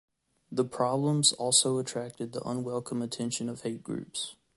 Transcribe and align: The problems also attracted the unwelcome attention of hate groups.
The 0.51 0.65
problems 0.65 1.31
also 1.31 1.77
attracted 1.77 2.31
the 2.31 2.41
unwelcome 2.41 3.03
attention 3.03 3.47
of 3.49 3.61
hate 3.61 3.83
groups. 3.83 4.35